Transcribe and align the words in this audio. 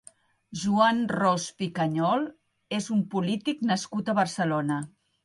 Juan 0.59 1.01
Ros 1.11 1.43
Picañol 1.59 2.25
és 2.79 2.87
un 2.97 3.05
polític 3.13 3.61
nascut 3.73 4.11
a 4.11 4.17
Barcelona. 4.23 4.81